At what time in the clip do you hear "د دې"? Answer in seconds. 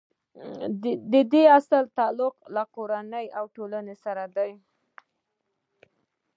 1.11-1.43